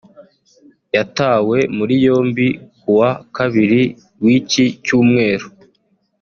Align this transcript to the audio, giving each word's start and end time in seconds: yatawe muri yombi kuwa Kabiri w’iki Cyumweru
yatawe 0.95 1.57
muri 1.77 1.95
yombi 2.05 2.47
kuwa 2.79 3.09
Kabiri 3.35 3.81
w’iki 4.23 4.65
Cyumweru 4.83 5.47